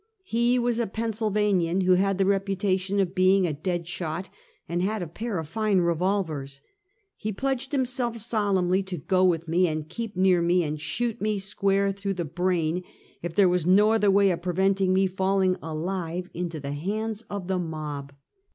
He 0.25 0.57
was 0.57 0.79
a 0.79 0.87
Pennsylvanian, 0.87 1.81
who 1.81 1.91
had 1.93 2.17
the 2.17 2.25
reputation 2.25 2.99
of 2.99 3.13
being 3.13 3.45
a 3.45 3.53
dead 3.53 3.85
shot, 3.87 4.31
and 4.67 4.81
had 4.81 5.03
a 5.03 5.07
pair 5.07 5.37
of 5.37 5.47
fine 5.47 5.81
revolvers. 5.81 6.61
He 7.15 7.31
pledgedhimself 7.31 8.17
solemnly 8.17 8.81
to 8.81 8.97
go 8.97 9.23
with 9.23 9.47
me 9.47 9.67
and 9.67 9.87
keep 9.87 10.17
near 10.17 10.41
me, 10.41 10.63
and 10.63 10.81
shoot 10.81 11.21
me 11.21 11.37
square 11.37 11.91
through 11.91 12.15
the 12.15 12.25
brain, 12.25 12.83
if 13.21 13.35
there 13.35 13.47
was 13.47 13.67
no 13.67 13.91
other 13.91 14.09
way 14.09 14.31
of 14.31 14.41
preventing 14.41 14.91
me 14.91 15.05
falling 15.05 15.55
alive 15.61 16.31
into 16.33 16.59
the 16.59 16.71
hands 16.73 17.21
of 17.29 17.47
the 17.47 17.59
mob. 17.59 18.11